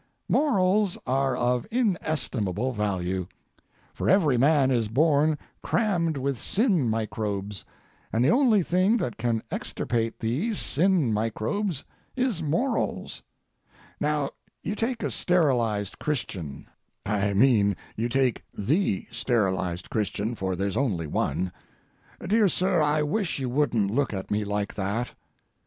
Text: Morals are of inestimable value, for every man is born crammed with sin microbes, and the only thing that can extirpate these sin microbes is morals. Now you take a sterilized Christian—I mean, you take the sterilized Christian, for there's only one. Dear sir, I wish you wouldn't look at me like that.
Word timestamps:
Morals 0.27 0.97
are 1.05 1.37
of 1.37 1.67
inestimable 1.69 2.73
value, 2.73 3.27
for 3.93 4.09
every 4.09 4.35
man 4.35 4.71
is 4.71 4.87
born 4.87 5.37
crammed 5.61 6.17
with 6.17 6.39
sin 6.39 6.89
microbes, 6.89 7.63
and 8.11 8.25
the 8.25 8.31
only 8.31 8.63
thing 8.63 8.97
that 8.97 9.17
can 9.19 9.43
extirpate 9.51 10.17
these 10.19 10.57
sin 10.57 11.13
microbes 11.13 11.83
is 12.15 12.41
morals. 12.41 13.21
Now 13.99 14.31
you 14.63 14.73
take 14.73 15.03
a 15.03 15.11
sterilized 15.11 15.99
Christian—I 15.99 17.33
mean, 17.35 17.77
you 17.95 18.09
take 18.09 18.43
the 18.55 19.05
sterilized 19.11 19.91
Christian, 19.91 20.33
for 20.33 20.55
there's 20.55 20.75
only 20.77 21.05
one. 21.05 21.51
Dear 22.27 22.47
sir, 22.49 22.81
I 22.81 23.03
wish 23.03 23.37
you 23.37 23.49
wouldn't 23.49 23.91
look 23.91 24.15
at 24.15 24.31
me 24.31 24.45
like 24.45 24.73
that. 24.73 25.11